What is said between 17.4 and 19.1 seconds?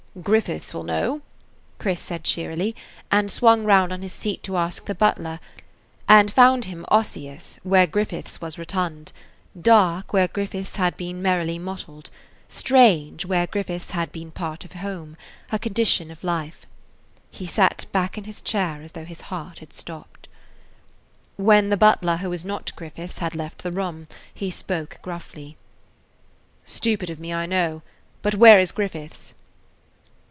sat back in his chair as though